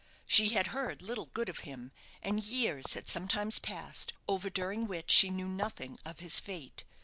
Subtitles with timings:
[0.25, 1.91] She had heard little good of him,
[2.23, 6.83] and years had sometimes passed over during which she knew nothing of his fate.